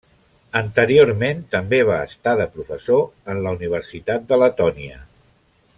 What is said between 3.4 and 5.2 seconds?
la Universitat de Letònia.